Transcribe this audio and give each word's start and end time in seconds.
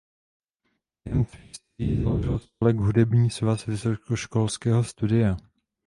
Během 1.05 1.25
svých 1.25 1.55
studií 1.55 2.03
založil 2.03 2.39
spolek 2.39 2.75
Hudební 2.77 3.29
svaz 3.29 3.65
vysokoškolského 3.65 4.83
studentstva. 4.83 5.47